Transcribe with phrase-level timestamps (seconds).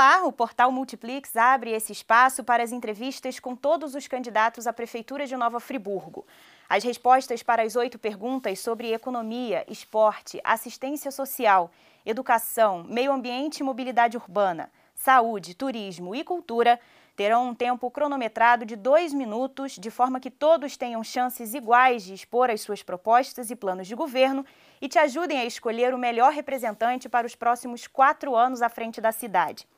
[0.00, 4.72] Olá, o portal Multiplix abre esse espaço para as entrevistas com todos os candidatos à
[4.72, 6.26] Prefeitura de Nova Friburgo.
[6.66, 11.70] As respostas para as oito perguntas sobre economia, esporte, assistência social,
[12.06, 16.80] educação, meio ambiente e mobilidade urbana, saúde, turismo e cultura
[17.14, 22.14] terão um tempo cronometrado de dois minutos, de forma que todos tenham chances iguais de
[22.14, 24.46] expor as suas propostas e planos de governo
[24.80, 28.98] e te ajudem a escolher o melhor representante para os próximos quatro anos à frente
[28.98, 29.68] da cidade.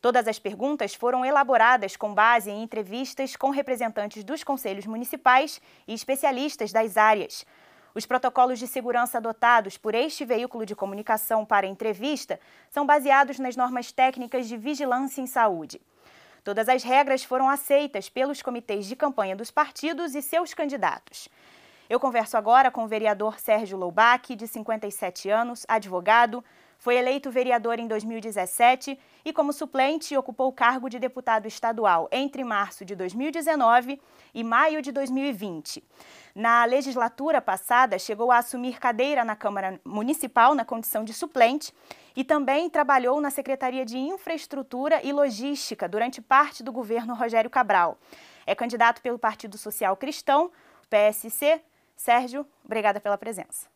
[0.00, 5.94] Todas as perguntas foram elaboradas com base em entrevistas com representantes dos conselhos municipais e
[5.94, 7.44] especialistas das áreas.
[7.94, 12.38] Os protocolos de segurança adotados por este veículo de comunicação para entrevista
[12.70, 15.80] são baseados nas normas técnicas de vigilância em saúde.
[16.44, 21.28] Todas as regras foram aceitas pelos comitês de campanha dos partidos e seus candidatos.
[21.88, 26.44] Eu converso agora com o vereador Sérgio Loubach, de 57 anos, advogado,
[26.78, 32.44] foi eleito vereador em 2017 e, como suplente, ocupou o cargo de deputado estadual entre
[32.44, 34.00] março de 2019
[34.34, 35.82] e maio de 2020.
[36.34, 41.72] Na legislatura passada, chegou a assumir cadeira na Câmara Municipal na condição de suplente
[42.14, 47.98] e também trabalhou na Secretaria de Infraestrutura e Logística durante parte do governo Rogério Cabral.
[48.46, 50.50] É candidato pelo Partido Social Cristão,
[50.88, 51.60] PSC.
[51.96, 53.66] Sérgio, obrigada pela presença.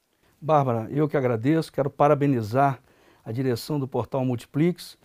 [0.41, 2.81] Bárbara, eu que agradeço, quero parabenizar
[3.25, 4.99] a direção do portal Multiplix.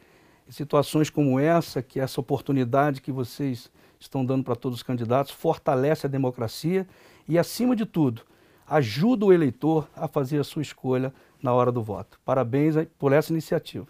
[0.50, 6.06] Situações como essa, que essa oportunidade que vocês estão dando para todos os candidatos, fortalece
[6.06, 6.88] a democracia
[7.28, 8.22] e, acima de tudo,
[8.68, 12.20] ajuda o eleitor a fazer a sua escolha na hora do voto.
[12.24, 13.88] Parabéns por essa iniciativa.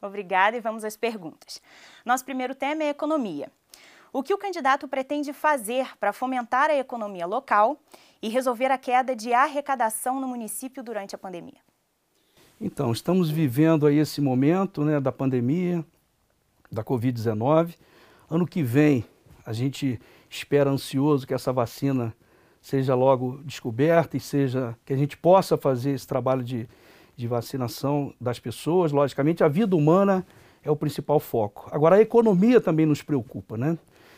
[0.00, 1.62] Obrigada e vamos às perguntas.
[2.04, 3.50] Nosso primeiro tema é economia.
[4.12, 7.80] O que o candidato pretende fazer para fomentar a economia local
[8.22, 11.58] e resolver a queda de arrecadação no município durante a pandemia?
[12.66, 15.84] Então, estamos vivendo aí esse momento né, da pandemia,
[16.72, 17.74] da Covid-19.
[18.30, 19.04] Ano que vem,
[19.44, 20.00] a gente
[20.30, 22.14] espera ansioso que essa vacina
[22.62, 26.66] seja logo descoberta e seja que a gente possa fazer esse trabalho de,
[27.14, 28.92] de vacinação das pessoas.
[28.92, 30.26] Logicamente, a vida humana
[30.62, 31.68] é o principal foco.
[31.70, 33.76] Agora, a economia também nos preocupa, né?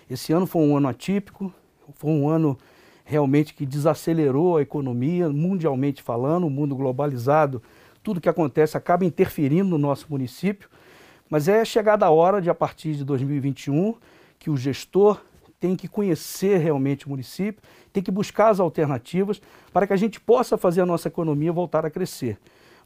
[0.09, 1.53] Esse ano foi um ano atípico,
[1.95, 2.57] foi um ano
[3.05, 7.61] realmente que desacelerou a economia, mundialmente falando, o mundo globalizado
[8.07, 10.69] tudo que acontece acaba interferindo no nosso município,
[11.29, 13.97] mas é chegada a hora de, a partir de 2021,
[14.39, 15.21] que o gestor
[15.59, 17.61] tem que conhecer realmente o município,
[17.93, 21.85] tem que buscar as alternativas para que a gente possa fazer a nossa economia voltar
[21.85, 22.39] a crescer.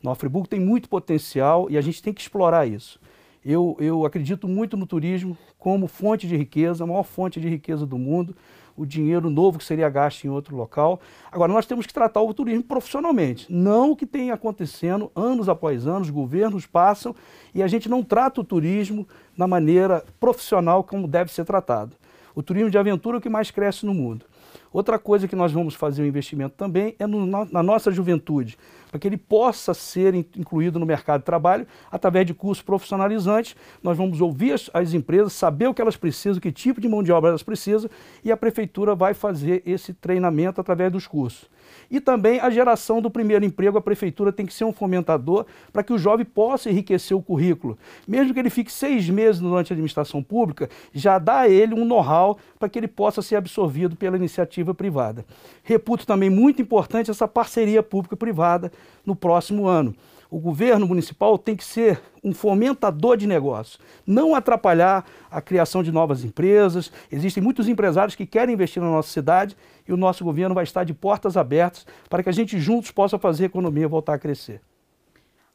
[0.03, 2.98] Nova Friburgo tem muito potencial e a gente tem que explorar isso.
[3.44, 7.84] Eu, eu acredito muito no turismo como fonte de riqueza, a maior fonte de riqueza
[7.84, 8.34] do mundo
[8.80, 10.98] o dinheiro novo que seria gasto em outro local.
[11.30, 15.86] Agora, nós temos que tratar o turismo profissionalmente, não o que tem acontecendo anos após
[15.86, 17.14] anos, governos passam
[17.54, 21.92] e a gente não trata o turismo da maneira profissional como deve ser tratado.
[22.34, 24.24] O turismo de aventura é o que mais cresce no mundo.
[24.72, 28.56] Outra coisa que nós vamos fazer um investimento também é no, na nossa juventude,
[28.90, 33.54] para que ele possa ser incluído no mercado de trabalho através de cursos profissionalizantes.
[33.82, 37.02] Nós vamos ouvir as, as empresas, saber o que elas precisam, que tipo de mão
[37.02, 37.88] de obra elas precisam,
[38.24, 41.48] e a prefeitura vai fazer esse treinamento através dos cursos.
[41.90, 45.82] E também a geração do primeiro emprego, a prefeitura tem que ser um fomentador para
[45.82, 47.78] que o jovem possa enriquecer o currículo.
[48.06, 51.84] Mesmo que ele fique seis meses durante a administração pública, já dá a ele um
[51.84, 55.24] know-how para que ele possa ser absorvido pela iniciativa privada.
[55.62, 58.72] Reputo também muito importante essa parceria pública-privada
[59.04, 59.94] no próximo ano
[60.30, 65.91] o governo municipal tem que ser um fomentador de negócios, não atrapalhar a criação de
[65.91, 66.92] novas empresas.
[67.10, 69.56] Existem muitos empresários que querem investir na nossa cidade
[69.88, 73.18] e o nosso governo vai estar de portas abertas para que a gente juntos possa
[73.18, 74.60] fazer a economia voltar a crescer.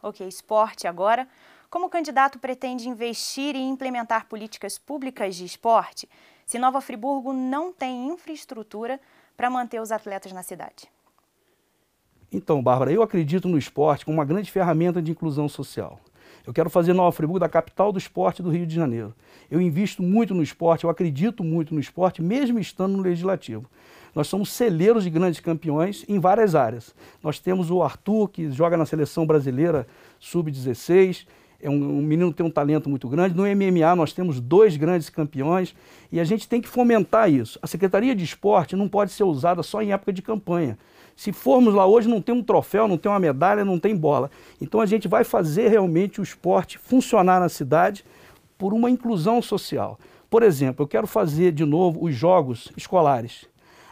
[0.04, 1.28] Ok, esporte agora.
[1.70, 6.08] Como o candidato pretende investir e implementar políticas públicas de esporte
[6.46, 9.00] se Nova Friburgo não tem infraestrutura
[9.36, 10.90] para manter os atletas na cidade?
[12.32, 16.00] Então, Bárbara, eu acredito no esporte como uma grande ferramenta de inclusão social.
[16.46, 19.14] Eu quero fazer Nova Friburgo da capital do esporte do Rio de Janeiro.
[19.50, 23.66] Eu invisto muito no esporte, eu acredito muito no esporte, mesmo estando no legislativo.
[24.14, 26.96] Nós somos celeiros de grandes campeões em várias áreas.
[27.22, 29.88] Nós temos o Arthur, que joga na seleção brasileira
[30.20, 31.26] sub-16,
[31.62, 33.36] é um, um, menino que tem um talento muito grande.
[33.36, 35.76] No MMA nós temos dois grandes campeões
[36.12, 37.58] e a gente tem que fomentar isso.
[37.62, 40.78] A Secretaria de Esporte não pode ser usada só em época de campanha.
[41.16, 44.30] Se formos lá hoje, não tem um troféu, não tem uma medalha, não tem bola.
[44.62, 48.04] Então a gente vai fazer realmente o esporte funcionar na cidade
[48.58, 49.98] por uma inclusão social.
[50.30, 53.46] Por exemplo, eu quero fazer de novo os jogos escolares.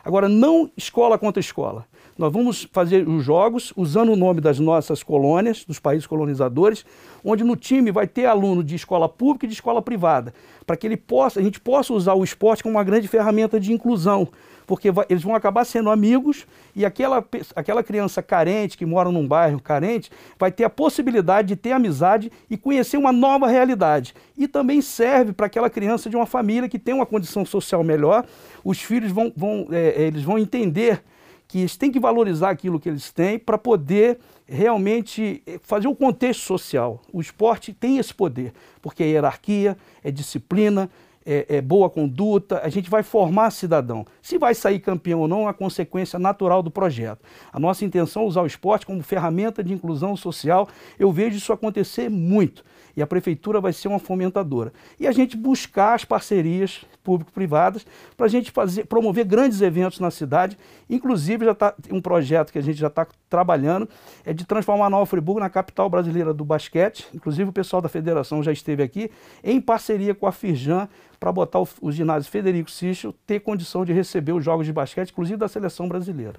[0.04, 1.86] Agora, não escola contra escola.
[2.18, 6.86] Nós vamos fazer os jogos usando o nome das nossas colônias, dos países colonizadores,
[7.24, 10.34] onde no time vai ter aluno de escola pública e de escola privada,
[10.66, 13.74] para que ele possa, a gente possa usar o esporte como uma grande ferramenta de
[13.74, 14.28] inclusão,
[14.66, 16.46] porque eles vão acabar sendo amigos
[16.76, 17.26] e aquela,
[17.56, 22.32] aquela criança carente, que mora num bairro carente, vai ter a possibilidade de ter amizade
[22.50, 24.14] e conhecer uma nova realidade.
[24.38, 28.26] E também serve para aquela criança de uma família que tem uma condição social melhor,
[28.64, 31.04] os filhos vão, vão, é, eles vão entender
[31.48, 34.18] que eles têm que valorizar aquilo que eles têm para poder
[34.48, 37.02] realmente eh, fazer o contexto social.
[37.12, 40.90] O esporte tem esse poder, porque é hierarquia, é disciplina,
[41.26, 44.06] é, é, boa conduta, a gente vai formar cidadão.
[44.22, 47.22] Se vai sair campeão ou não, é uma consequência natural do projeto.
[47.52, 50.68] A nossa intenção é usar o esporte como ferramenta de inclusão social.
[51.00, 52.64] Eu vejo isso acontecer muito
[52.96, 54.72] e a prefeitura vai ser uma fomentadora.
[55.00, 57.86] E a gente buscar as parcerias público-privadas
[58.16, 60.58] para a gente fazer, promover grandes eventos na cidade.
[60.90, 63.90] Inclusive, já está um projeto que a gente já está trabalhando,
[64.24, 67.08] é de transformar Nova Friburgo na capital brasileira do basquete.
[67.14, 69.12] Inclusive, o pessoal da federação já esteve aqui,
[69.44, 70.88] em parceria com a Firjan,
[71.24, 75.12] para botar o, o ginásio Federico Sichel ter condição de receber os jogos de basquete,
[75.12, 76.38] inclusive da seleção brasileira.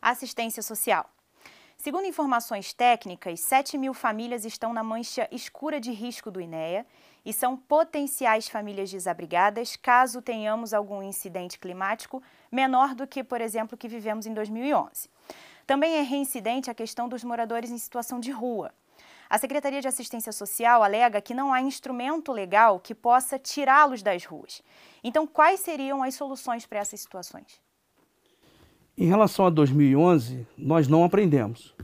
[0.00, 1.08] Assistência social.
[1.76, 6.84] Segundo informações técnicas, 7 mil famílias estão na mancha escura de risco do INEA
[7.24, 12.20] e são potenciais famílias desabrigadas caso tenhamos algum incidente climático
[12.50, 15.08] menor do que, por exemplo, que vivemos em 2011.
[15.68, 18.72] Também é reincidente a questão dos moradores em situação de rua.
[19.32, 24.26] A Secretaria de Assistência Social alega que não há instrumento legal que possa tirá-los das
[24.26, 24.60] ruas.
[25.02, 27.58] Então, quais seriam as soluções para essas situações?
[28.94, 31.74] Em relação a 2011, nós não aprendemos.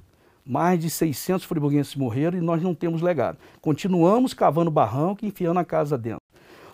[0.44, 3.38] Mais de 600 friburguenses morreram e nós não temos legado.
[3.62, 6.20] Continuamos cavando barranco e enfiando a casa dentro.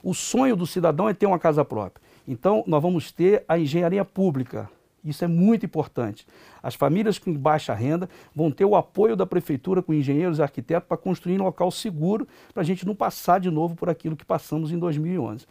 [0.03, 2.05] O sonho do cidadão é ter uma casa própria.
[2.27, 4.69] Então, nós vamos ter a engenharia pública.
[5.05, 6.27] Isso é muito importante.
[6.63, 10.89] As famílias com baixa renda vão ter o apoio da prefeitura com engenheiros e arquitetos
[10.89, 14.25] para construir um local seguro para a gente não passar de novo por aquilo que
[14.25, 15.47] passamos em 2011.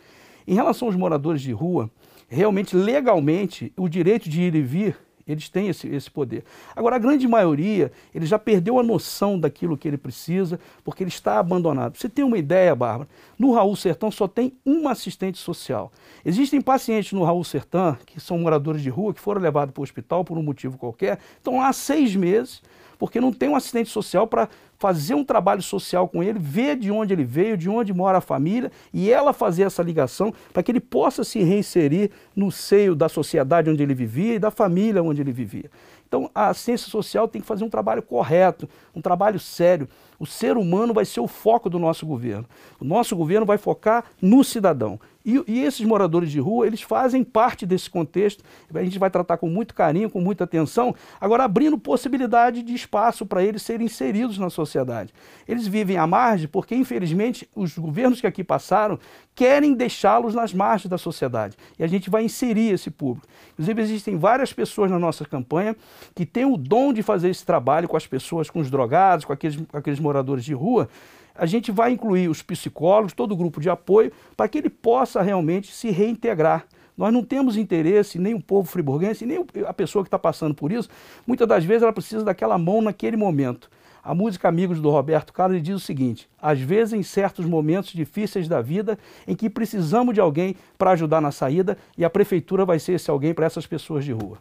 [0.47, 1.89] Em relação aos moradores de rua,
[2.27, 4.97] realmente, legalmente, o direito de ir e vir,
[5.27, 6.43] eles têm esse, esse poder.
[6.75, 11.09] Agora, a grande maioria, ele já perdeu a noção daquilo que ele precisa, porque ele
[11.09, 11.97] está abandonado.
[11.97, 13.09] Você tem uma ideia, Bárbara?
[13.37, 15.91] No Raul Sertão só tem uma assistente social.
[16.25, 19.83] Existem pacientes no Raul Sertão, que são moradores de rua, que foram levados para o
[19.83, 22.61] hospital por um motivo qualquer, estão lá há seis meses,
[23.03, 24.47] porque não tem um assistente social para
[24.79, 28.21] fazer um trabalho social com ele, ver de onde ele veio, de onde mora a
[28.21, 33.09] família e ela fazer essa ligação para que ele possa se reinserir no seio da
[33.09, 35.69] sociedade onde ele vivia e da família onde ele vivia.
[36.07, 39.89] Então, a ciência social tem que fazer um trabalho correto, um trabalho sério.
[40.17, 42.45] O ser humano vai ser o foco do nosso governo.
[42.79, 44.97] O nosso governo vai focar no cidadão.
[45.25, 48.43] E, e, esses moradores de rua, eles fazem parte desse contexto.
[48.73, 53.25] A gente vai tratar com muito carinho, com muita atenção, agora abrindo possibilidade de espaço
[53.25, 55.13] para eles serem inseridos na sociedade.
[55.47, 58.99] Eles vivem à margem porque, infelizmente, os governos que aqui passaram
[59.35, 61.57] querem deixá-los nas margens da sociedade.
[61.79, 63.27] E a gente vai inserir esse público.
[63.53, 65.75] Inclusive, existem várias pessoas na nossa campanha
[66.13, 69.33] que têm o dom de fazer esse trabalho com as pessoas, com os drogados, com
[69.33, 70.89] aqueles, com aqueles moradores de rua,
[71.35, 75.21] a gente vai incluir os psicólogos, todo o grupo de apoio, para que ele possa
[75.21, 76.65] realmente se reintegrar.
[76.95, 80.71] Nós não temos interesse, nem o povo friburguense, nem a pessoa que está passando por
[80.71, 80.89] isso,
[81.25, 83.69] muitas das vezes ela precisa daquela mão naquele momento.
[84.03, 88.49] A música Amigos do Roberto Carlos diz o seguinte: às vezes, em certos momentos difíceis
[88.49, 92.79] da vida, em que precisamos de alguém para ajudar na saída, e a prefeitura vai
[92.79, 94.39] ser esse alguém para essas pessoas de rua.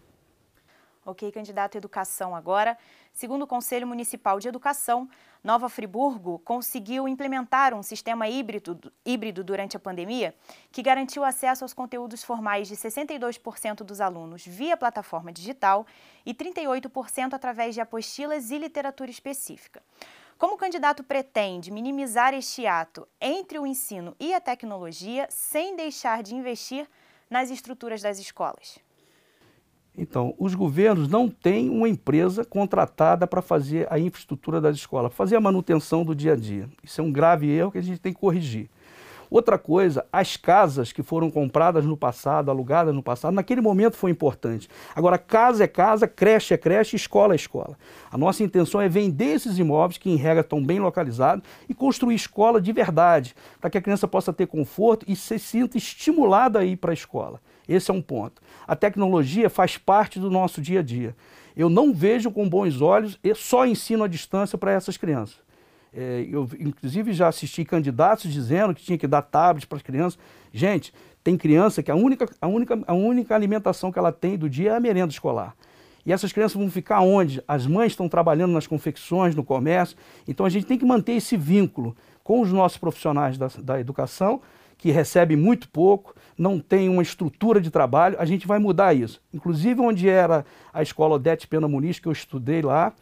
[1.07, 2.77] Ok, candidato à educação agora.
[3.13, 5.07] Segundo o Conselho Municipal de Educação,
[5.45, 10.35] Nova Friburgo conseguiu implementar um sistema híbrido, híbrido durante a pandemia
[10.71, 15.87] que garantiu acesso aos conteúdos formais de 62% dos alunos via plataforma digital
[16.25, 19.83] e 38% através de apostilas e literatura específica.
[20.39, 26.23] Como o candidato pretende minimizar este ato entre o ensino e a tecnologia sem deixar
[26.23, 26.89] de investir
[27.29, 28.81] nas estruturas das escolas?
[29.97, 35.37] Então, os governos não têm uma empresa contratada para fazer a infraestrutura das escolas, fazer
[35.37, 36.69] a manutenção do dia a dia.
[36.83, 38.71] Isso é um grave erro que a gente tem que corrigir.
[39.33, 44.11] Outra coisa, as casas que foram compradas no passado, alugadas no passado, naquele momento foi
[44.11, 44.69] importante.
[44.95, 47.79] Agora, casa é casa, creche é creche, escola é escola.
[48.11, 52.15] A nossa intenção é vender esses imóveis, que em regra estão bem localizados, e construir
[52.15, 56.65] escola de verdade, para que a criança possa ter conforto e se sinta estimulada a
[56.67, 57.41] ir para a escola.
[57.73, 58.43] Esse é um ponto.
[58.67, 61.17] A tecnologia faz parte do nosso dia a dia.
[61.57, 65.37] Eu não vejo com bons olhos e só ensino à distância para essas crianças.
[65.95, 70.19] É, eu, inclusive, já assisti candidatos dizendo que tinha que dar tablets para as crianças.
[70.53, 70.93] Gente,
[71.25, 74.73] Tem criança que a única, a, única, a única alimentação que ela tem do dia
[74.73, 75.55] é a merenda escolar.
[76.05, 77.41] E essas crianças vão ficar onde?
[77.47, 79.97] As mães estão trabalhando nas confecções, no comércio.
[80.27, 84.41] Então a gente tem que manter esse vínculo com os nossos profissionais da, da educação,
[84.83, 88.17] que recebem muito pouco, não tem uma estrutura de trabalho.
[88.19, 89.23] A gente vai mudar isso.
[89.33, 92.93] Inclusive, onde era a escola Odete Pena Muniz, que eu estudei lá,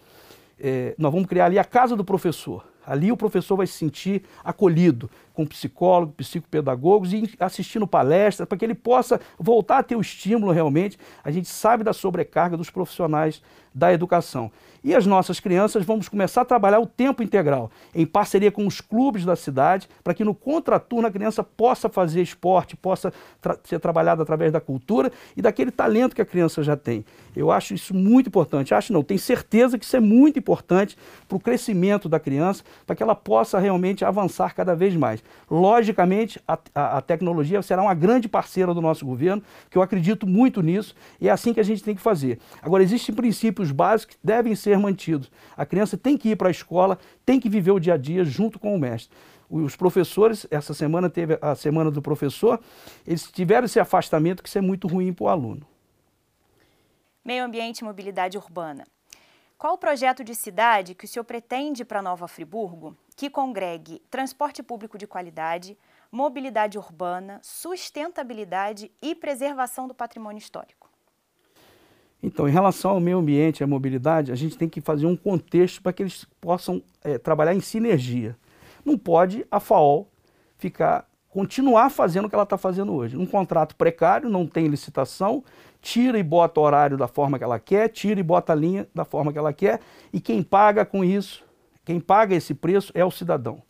[0.60, 2.66] é, nós vamos criar ali a casa do professor.
[2.86, 5.10] Ali o professor vai se sentir acolhido
[5.40, 10.52] com psicólogo, psicopedagogos e assistindo palestras para que ele possa voltar a ter o estímulo
[10.52, 10.98] realmente.
[11.24, 13.42] A gente sabe da sobrecarga dos profissionais
[13.74, 14.50] da educação.
[14.82, 18.80] E as nossas crianças vamos começar a trabalhar o tempo integral, em parceria com os
[18.80, 23.78] clubes da cidade, para que no contraturno a criança possa fazer esporte, possa tra ser
[23.78, 27.04] trabalhada através da cultura e daquele talento que a criança já tem.
[27.36, 28.74] Eu acho isso muito importante.
[28.74, 30.96] Acho não, tenho certeza que isso é muito importante
[31.28, 35.22] para o crescimento da criança, para que ela possa realmente avançar cada vez mais.
[35.50, 40.26] Logicamente, a, a, a tecnologia será uma grande parceira do nosso governo, que eu acredito
[40.26, 42.38] muito nisso, e é assim que a gente tem que fazer.
[42.62, 45.30] Agora, existem princípios básicos que devem ser mantidos.
[45.56, 48.24] A criança tem que ir para a escola, tem que viver o dia a dia
[48.24, 49.10] junto com o mestre
[49.50, 52.60] os professores, essa semana teve a semana do professor,
[53.04, 55.66] eles tiveram esse afastamento que isso é muito ruim para o aluno.
[57.24, 58.86] Meio ambiente e mobilidade urbana.
[59.60, 64.62] Qual o projeto de cidade que o senhor pretende para Nova Friburgo que congregue transporte
[64.62, 65.76] público de qualidade,
[66.10, 70.88] mobilidade urbana, sustentabilidade e preservação do patrimônio histórico?
[72.22, 75.14] Então, em relação ao meio ambiente e à mobilidade, a gente tem que fazer um
[75.14, 78.38] contexto para que eles possam é, trabalhar em sinergia.
[78.82, 80.08] Não pode a FAOL
[80.56, 83.16] ficar continuar fazendo o que ela está fazendo hoje.
[83.16, 85.42] Um contrato precário, não tem licitação,
[85.80, 89.32] tira e bota horário da forma que ela quer, tira e bota linha da forma
[89.32, 89.80] que ela quer,
[90.12, 91.44] e quem paga com isso,
[91.84, 93.62] quem paga esse preço é o cidadão.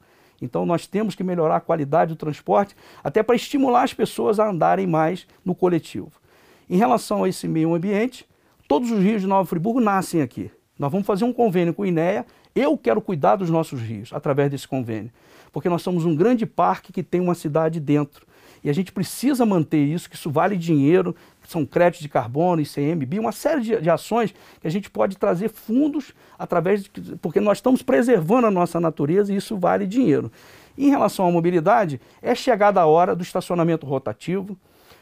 [0.43, 2.75] Então nós temos que melhorar a qualidade do transporte,
[3.05, 6.12] até para estimular as pessoas a andarem mais no coletivo.
[6.69, 8.26] Em relação a esse meio ambiente,
[8.67, 10.50] todos os rios de Nova Friburgo nascem aqui.
[10.79, 12.25] Nós vamos fazer um convênio com o INEA.
[12.54, 15.11] Eu quero cuidar dos nossos rios através desse convênio
[15.52, 18.26] porque nós somos um grande parque que tem uma cidade dentro.
[18.62, 21.16] E a gente precisa manter isso, que isso vale dinheiro,
[21.49, 25.49] são créditos de carbono, ICMBio, uma série de, de, ações que a gente pode trazer
[25.49, 26.90] fundos através de.
[27.23, 30.30] porque nós estamos preservando a nossa natureza e isso vale dinheiro.
[30.76, 34.57] Em relação à mobilidade, é chegada a hora do estacionamento rotativo.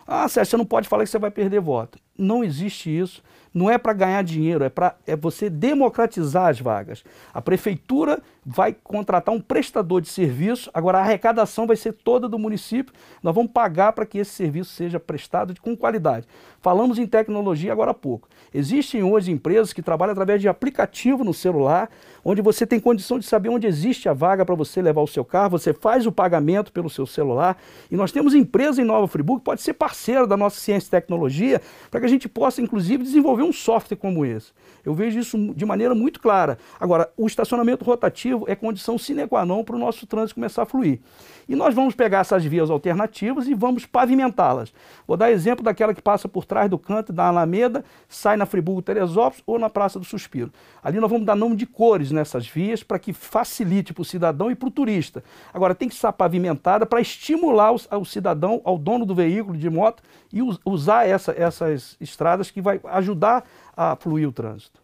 [0.07, 1.99] Ah, Sérgio, você não pode falar que você vai perder voto.
[2.17, 7.05] Não existe isso não é para ganhar dinheiro, é para é você democratizar as vagas.
[7.33, 12.39] A prefeitura vai contratar um prestador de serviço, agora a arrecadação vai ser toda do
[12.39, 12.95] município.
[13.23, 16.27] Nós vamos pagar para que esse serviço seja prestado com qualidade.
[16.61, 18.29] Falamos em tecnologia agora há pouco.
[18.53, 21.91] Existem hoje empresas que trabalham através de aplicativo no celular,
[22.25, 25.25] onde você tem condição de saber onde existe a vaga para você levar o seu
[25.25, 27.57] carro, você faz o pagamento pelo seu celular.
[27.91, 30.91] E nós temos empresa em Nova Friburgo que pode ser parceira da nossa ciência e
[30.91, 34.53] tecnologia, para que a gente possa, inclusive, desenvolver um software como esse.
[34.85, 36.59] Eu vejo isso de maneira muito clara.
[36.81, 40.67] Agora, o estacionamento rotativo é condição sine qua non para o nosso trânsito começar a
[40.67, 41.01] fluir.
[41.49, 44.73] E nós vamos pegar essas vias alternativas e vamos pavimentá-las.
[45.07, 48.83] Vou dar exemplo daquela que passa por trás do canto da Alameda, sai na Friburgo
[48.83, 50.53] Teresópolis ou na Praça do Suspiro.
[50.83, 54.51] Ali nós vamos dar nome de cores nessas vias para que facilite para o cidadão
[54.51, 55.23] e para o turista.
[55.53, 60.03] Agora, tem que estar pavimentada para estimular o, cidadão, ao dono do veículo de moto,
[60.33, 63.28] e us, usar essa, essas estradas que vai ajudar
[63.77, 64.81] a fluir o trânsito.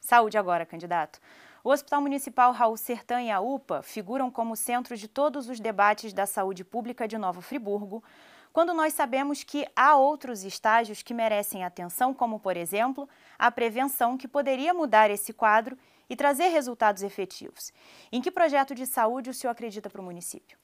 [0.00, 1.18] Saúde agora, candidato.
[1.64, 6.12] O Hospital Municipal Raul Sertã e a UPA figuram como centros de todos os debates
[6.12, 8.04] da saúde pública de Nova Friburgo,
[8.52, 13.08] quando nós sabemos que há outros estágios que merecem atenção, como, por exemplo,
[13.38, 15.76] a prevenção, que poderia mudar esse quadro
[16.08, 17.72] e trazer resultados efetivos.
[18.12, 20.58] Em que projeto de saúde o senhor acredita para o município?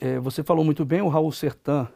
[0.00, 1.86] É, você falou muito bem, o Raul Sertã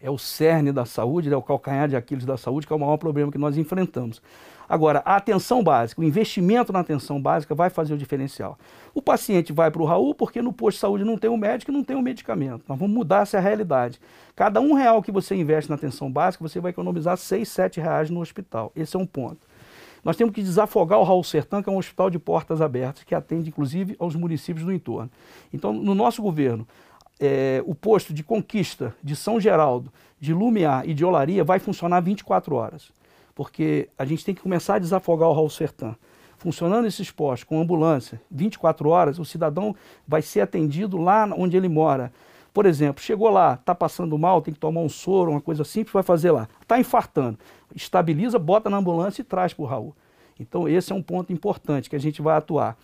[0.00, 2.78] é o cerne da saúde, é o calcanhar de Aquiles da saúde, que é o
[2.78, 4.20] maior problema que nós enfrentamos.
[4.68, 8.58] Agora, a atenção básica, o investimento na atenção básica vai fazer o diferencial.
[8.92, 11.70] O paciente vai para o Raul porque no posto de saúde não tem o médico
[11.70, 12.64] e não tem o medicamento.
[12.68, 14.00] Nós vamos mudar essa realidade.
[14.34, 18.10] Cada um real que você investe na atenção básica, você vai economizar seis, sete reais
[18.10, 18.72] no hospital.
[18.74, 19.46] Esse é um ponto.
[20.06, 23.12] Nós temos que desafogar o Raul Sertã, que é um hospital de portas abertas, que
[23.12, 25.10] atende inclusive aos municípios do entorno.
[25.52, 26.66] Então, no nosso governo,
[27.20, 32.00] é, o posto de Conquista, de São Geraldo, de Lumiar e de Olaria vai funcionar
[32.00, 32.90] 24 horas
[33.36, 35.94] porque a gente tem que começar a desafogar o Raul Sertã.
[36.38, 39.76] Funcionando esses postos com ambulância, 24 horas, o cidadão
[40.08, 42.10] vai ser atendido lá onde ele mora.
[42.52, 45.92] Por exemplo, chegou lá, está passando mal, tem que tomar um soro, uma coisa simples,
[45.92, 46.48] vai fazer lá.
[46.62, 47.38] Está infartando,
[47.74, 49.94] estabiliza, bota na ambulância e traz para o Raul.
[50.40, 52.78] Então esse é um ponto importante que a gente vai atuar.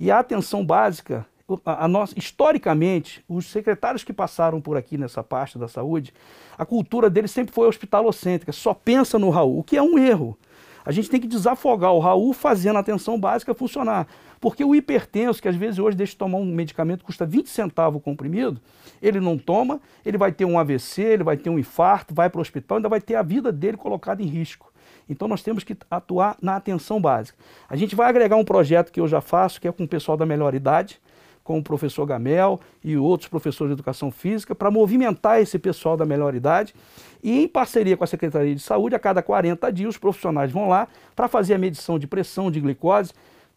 [0.00, 1.26] E a atenção básica
[1.64, 6.12] a, a nossa, historicamente, os secretários que passaram por aqui nessa parte da saúde,
[6.56, 10.36] a cultura deles sempre foi hospitalocêntrica, só pensa no Raul, o que é um erro.
[10.84, 14.06] A gente tem que desafogar o Raul fazendo a atenção básica funcionar.
[14.40, 17.98] Porque o hipertenso, que às vezes hoje deixa de tomar um medicamento custa 20 centavos
[17.98, 18.60] o comprimido,
[19.02, 22.38] ele não toma, ele vai ter um AVC, ele vai ter um infarto, vai para
[22.38, 24.72] o hospital, ainda vai ter a vida dele colocada em risco.
[25.08, 27.38] Então nós temos que atuar na atenção básica.
[27.68, 30.16] A gente vai agregar um projeto que eu já faço, que é com o pessoal
[30.16, 31.00] da melhor idade,
[31.48, 36.04] com o professor Gamel e outros professores de educação física, para movimentar esse pessoal da
[36.04, 36.74] melhor idade.
[37.22, 40.68] E em parceria com a Secretaria de Saúde, a cada 40 dias, os profissionais vão
[40.68, 40.86] lá
[41.16, 43.14] para fazer a medição de pressão, de glicose,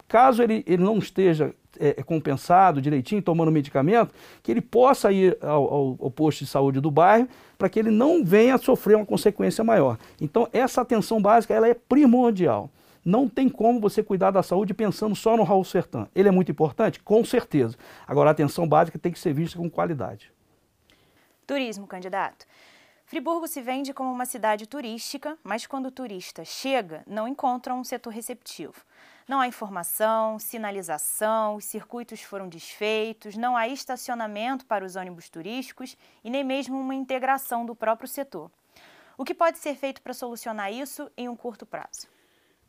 [0.08, 5.38] Caso ele, ele não esteja é, é, compensado direitinho, tomando medicamento, que ele possa ir
[5.42, 9.06] ao, ao, ao posto de saúde do bairro para que ele não venha sofrer uma
[9.06, 9.98] consequência maior.
[10.20, 12.70] Então, essa atenção básica ela é primordial.
[13.04, 16.08] Não tem como você cuidar da saúde pensando só no Raul Sertã.
[16.14, 17.00] Ele é muito importante?
[17.00, 17.76] Com certeza.
[18.08, 20.32] Agora, a atenção básica tem que ser vista com qualidade.
[21.48, 22.46] Turismo, candidato.
[23.12, 27.84] Friburgo se vende como uma cidade turística, mas quando o turista chega, não encontra um
[27.84, 28.86] setor receptivo.
[29.28, 35.98] Não há informação, sinalização, os circuitos foram desfeitos, não há estacionamento para os ônibus turísticos
[36.24, 38.50] e nem mesmo uma integração do próprio setor.
[39.18, 42.11] O que pode ser feito para solucionar isso em um curto prazo?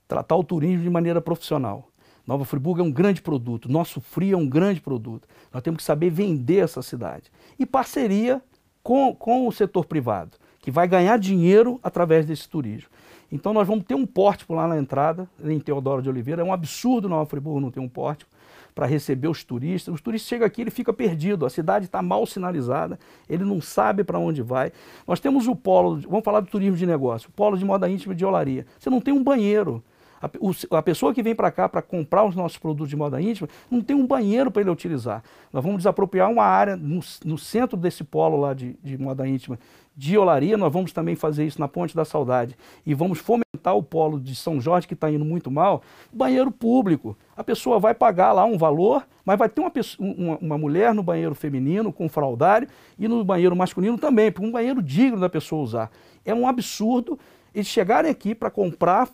[0.06, 1.88] Tratar o turismo de maneira profissional.
[2.26, 5.26] Nova Friburgo é um grande produto, nosso frio é um grande produto.
[5.52, 7.30] Nós temos que saber vender essa cidade.
[7.58, 8.40] E parceria
[8.82, 12.88] com, com o setor privado, que vai ganhar dinheiro através desse turismo.
[13.30, 16.42] Então nós vamos ter um pórtico lá na entrada, em Teodoro de Oliveira.
[16.42, 18.30] É um absurdo Nova Friburgo não ter um pórtico
[18.74, 19.94] para receber os turistas.
[19.94, 21.46] Os turistas chegam aqui, ele fica perdido.
[21.46, 24.70] A cidade está mal sinalizada, ele não sabe para onde vai.
[25.06, 28.14] Nós temos o polo, vamos falar do turismo de negócio, o polo de moda íntima
[28.14, 28.66] de olaria.
[28.78, 29.82] Você não tem um banheiro.
[30.22, 33.20] A, o, a pessoa que vem para cá para comprar os nossos produtos de moda
[33.20, 35.22] íntima não tem um banheiro para ele utilizar.
[35.52, 39.58] Nós vamos desapropriar uma área no, no centro desse polo lá de, de moda íntima
[39.96, 43.82] de olaria, nós vamos também fazer isso na Ponte da Saudade e vamos fomentar o
[43.82, 45.82] polo de São Jorge, que está indo muito mal,
[46.12, 47.16] banheiro público.
[47.36, 51.02] A pessoa vai pagar lá um valor, mas vai ter uma, uma, uma mulher no
[51.02, 55.90] banheiro feminino com fraldário e no banheiro masculino também, um banheiro digno da pessoa usar.
[56.24, 57.18] É um absurdo
[57.54, 59.08] eles chegarem aqui para comprar,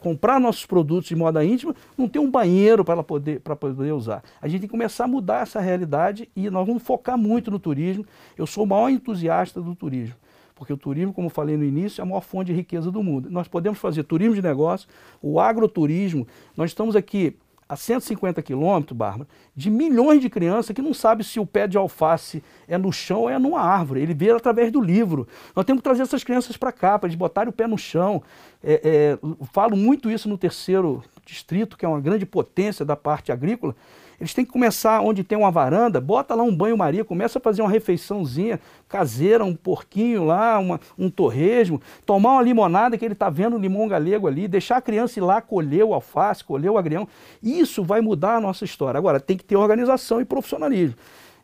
[0.00, 4.22] comprar nossos produtos de moda íntima, não ter um banheiro para poder, poder usar.
[4.40, 7.58] A gente tem que começar a mudar essa realidade e nós vamos focar muito no
[7.58, 8.04] turismo.
[8.36, 10.16] Eu sou o maior entusiasta do turismo.
[10.54, 13.28] Porque o turismo, como falei no início, é a maior fonte de riqueza do mundo.
[13.28, 14.88] Nós podemos fazer turismo de negócio,
[15.20, 16.26] o agroturismo.
[16.56, 17.36] Nós estamos aqui
[17.68, 21.78] a 150 quilômetros, Bárbara, de milhões de crianças que não sabem se o pé de
[21.78, 24.00] alface é no chão ou é numa árvore.
[24.00, 25.26] Ele vê através do livro.
[25.54, 28.22] Nós temos que trazer essas crianças para cá, para eles botarem o pé no chão.
[28.62, 33.32] É, é, falo muito isso no terceiro distrito, que é uma grande potência da parte
[33.32, 33.74] agrícola.
[34.20, 37.62] Eles têm que começar onde tem uma varanda, bota lá um banho-maria, começa a fazer
[37.62, 43.28] uma refeiçãozinha caseira, um porquinho lá, uma, um torresmo, tomar uma limonada que ele está
[43.28, 46.78] vendo o limão galego ali, deixar a criança ir lá colher o alface, colher o
[46.78, 47.08] agrião.
[47.42, 48.98] Isso vai mudar a nossa história.
[48.98, 50.96] Agora, tem que ter organização e profissionalismo.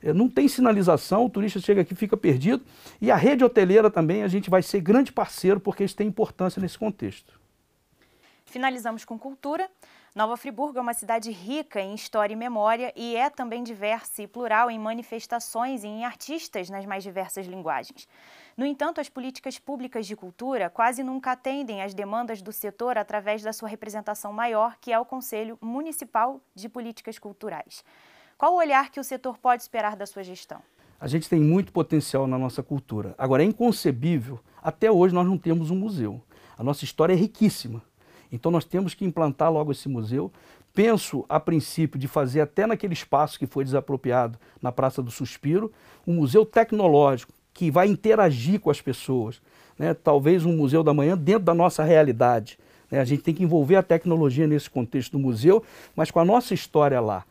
[0.03, 2.63] É, não tem sinalização, o turista chega aqui fica perdido.
[3.01, 6.61] E a rede hoteleira também, a gente vai ser grande parceiro porque eles têm importância
[6.61, 7.39] nesse contexto.
[8.47, 9.69] Finalizamos com cultura.
[10.13, 14.27] Nova Friburgo é uma cidade rica em história e memória e é também diversa e
[14.27, 18.09] plural em manifestações e em artistas nas mais diversas linguagens.
[18.57, 23.41] No entanto, as políticas públicas de cultura quase nunca atendem às demandas do setor através
[23.41, 27.85] da sua representação maior, que é o Conselho Municipal de Políticas Culturais.
[28.37, 30.61] Qual o olhar que o setor pode esperar da sua gestão?
[30.99, 33.15] A gente tem muito potencial na nossa cultura.
[33.17, 36.21] Agora, é inconcebível, até hoje nós não temos um museu.
[36.59, 37.81] A nossa história é riquíssima.
[38.33, 40.31] Então nós temos que implantar logo esse museu.
[40.73, 45.73] Penso, a princípio, de fazer até naquele espaço que foi desapropriado na Praça do Suspiro,
[46.07, 49.41] um museu tecnológico que vai interagir com as pessoas.
[49.79, 49.95] Né?
[49.95, 52.59] Talvez um museu da manhã dentro da nossa realidade.
[52.91, 53.01] Né?
[53.01, 55.63] A gente tem que envolver a tecnologia nesse contexto do museu,
[55.97, 57.25] mas com a nossa história lá.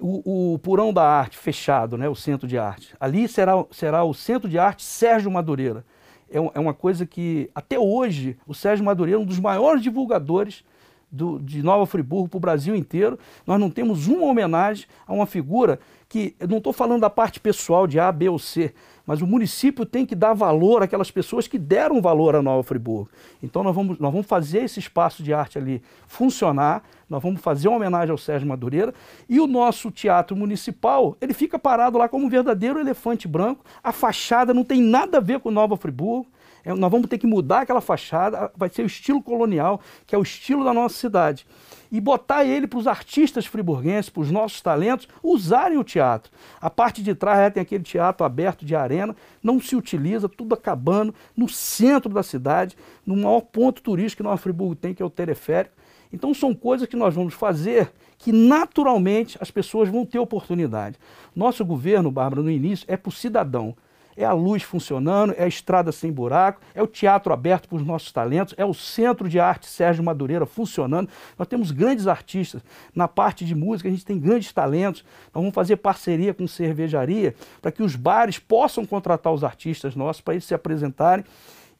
[0.00, 2.08] O, o Purão da Arte fechado, né?
[2.08, 2.94] o Centro de Arte.
[2.98, 5.84] Ali será, será o Centro de Arte Sérgio Madureira
[6.30, 10.64] é, é uma coisa que, até hoje, o Sérgio Madureira é um dos maiores divulgadores
[11.10, 13.18] do, de Nova Friburgo para o Brasil inteiro.
[13.46, 17.40] Nós não temos uma homenagem a uma figura que, eu não estou falando da parte
[17.40, 18.74] pessoal de A, B ou C,
[19.08, 23.08] mas o município tem que dar valor àquelas pessoas que deram valor a Nova Friburgo.
[23.42, 27.68] Então nós vamos, nós vamos fazer esse espaço de arte ali funcionar, nós vamos fazer
[27.68, 28.92] uma homenagem ao Sérgio Madureira
[29.26, 33.64] e o nosso teatro municipal, ele fica parado lá como um verdadeiro elefante branco.
[33.82, 36.26] A fachada não tem nada a ver com Nova Friburgo,
[36.74, 40.22] nós vamos ter que mudar aquela fachada, vai ser o estilo colonial, que é o
[40.22, 41.46] estilo da nossa cidade.
[41.90, 46.30] E botar ele para os artistas friburguenses, para os nossos talentos, usarem o teatro.
[46.60, 50.54] A parte de trás é, tem aquele teatro aberto de arena, não se utiliza, tudo
[50.54, 52.76] acabando, no centro da cidade,
[53.06, 55.74] no maior ponto turístico que Nova Friburgo tem, que é o teleférico.
[56.12, 60.98] Então são coisas que nós vamos fazer que naturalmente as pessoas vão ter oportunidade.
[61.34, 63.76] Nosso governo, Bárbara, no início, é para o cidadão.
[64.20, 67.86] É a luz funcionando, é a estrada sem buraco, é o teatro aberto para os
[67.86, 71.08] nossos talentos, é o Centro de Arte Sérgio Madureira funcionando.
[71.38, 72.60] Nós temos grandes artistas.
[72.92, 75.04] Na parte de música, a gente tem grandes talentos.
[75.32, 80.20] Nós vamos fazer parceria com cervejaria para que os bares possam contratar os artistas nossos
[80.20, 81.24] para eles se apresentarem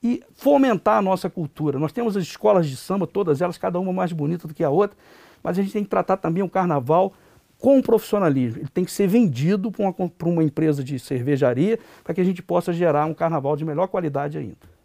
[0.01, 1.77] e fomentar a nossa cultura.
[1.77, 4.71] Nós temos as escolas de samba, todas elas, cada uma mais bonita do que a
[4.71, 4.97] outra,
[5.43, 7.13] mas a gente tem que tratar também o carnaval
[7.59, 8.61] com profissionalismo.
[8.61, 12.43] Ele tem que ser vendido para uma, uma empresa de cervejaria para que a gente
[12.43, 14.79] possa gerar um carnaval de melhor qualidade ainda.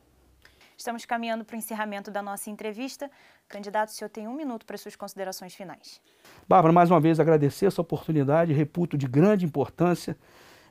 [0.75, 3.09] Estamos caminhando para o encerramento da nossa entrevista.
[3.47, 6.01] Candidato, o senhor tem um minuto para suas considerações finais.
[6.47, 10.17] Bárbara, mais uma vez agradecer essa oportunidade, reputo de grande importância.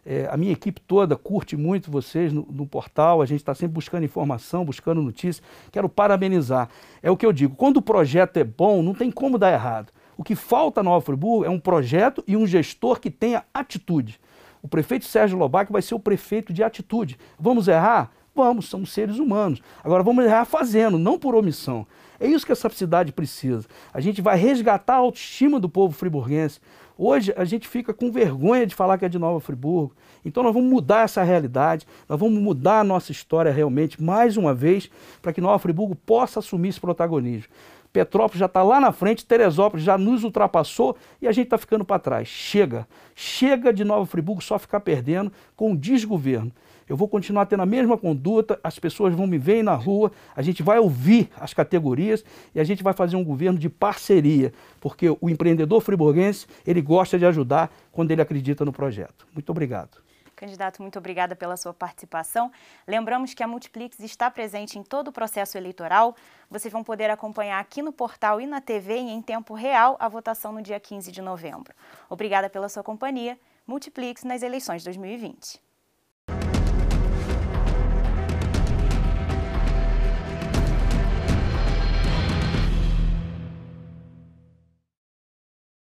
[0.04, 3.74] É, a minha equipe toda curte muito vocês no, no portal, a gente está sempre
[3.74, 5.40] buscando informação, buscando notícias.
[5.70, 6.68] Quero parabenizar.
[7.00, 9.92] É o que eu digo, quando o projeto é bom, não tem como dar errado.
[10.22, 14.20] O que falta na Nova Friburgo é um projeto e um gestor que tenha atitude.
[14.62, 17.18] O prefeito Sérgio Lobac vai ser o prefeito de atitude.
[17.40, 18.12] Vamos errar?
[18.32, 19.60] Vamos, somos seres humanos.
[19.82, 21.84] Agora vamos errar fazendo, não por omissão.
[22.20, 23.66] É isso que essa cidade precisa.
[23.92, 26.60] A gente vai resgatar a autoestima do povo friburguense.
[26.96, 29.92] Hoje a gente fica com vergonha de falar que é de Nova Friburgo.
[30.24, 34.54] Então nós vamos mudar essa realidade, nós vamos mudar a nossa história realmente, mais uma
[34.54, 34.88] vez,
[35.20, 37.48] para que Nova Friburgo possa assumir esse protagonismo.
[37.92, 41.84] Petrópolis já está lá na frente, Teresópolis já nos ultrapassou e a gente está ficando
[41.84, 42.26] para trás.
[42.26, 46.50] Chega, chega de Nova Friburgo só ficar perdendo com o desgoverno.
[46.88, 50.42] Eu vou continuar tendo a mesma conduta, as pessoas vão me ver na rua, a
[50.42, 52.24] gente vai ouvir as categorias
[52.54, 57.18] e a gente vai fazer um governo de parceria, porque o empreendedor friburguense, ele gosta
[57.18, 59.26] de ajudar quando ele acredita no projeto.
[59.32, 60.02] Muito obrigado.
[60.42, 62.50] Candidato, muito obrigada pela sua participação.
[62.84, 66.16] Lembramos que a Multiplix está presente em todo o processo eleitoral.
[66.50, 70.08] Vocês vão poder acompanhar aqui no portal e na TV e em tempo real a
[70.08, 71.72] votação no dia 15 de novembro.
[72.10, 73.38] Obrigada pela sua companhia.
[73.64, 75.71] Multiplix nas eleições 2020.